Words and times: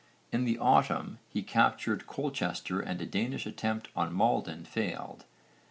In 0.31 0.45
the 0.45 0.57
autumn 0.57 1.19
he 1.29 1.43
captured 1.43 2.07
Colchester 2.07 2.79
and 2.79 2.99
a 3.03 3.05
Danish 3.05 3.45
attempt 3.45 3.89
on 3.95 4.11
Maldon 4.17 4.65
failed. 4.65 5.25